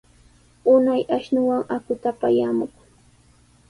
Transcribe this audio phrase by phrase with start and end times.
[0.73, 2.73] Unay ashnuwan aquta apayamuq.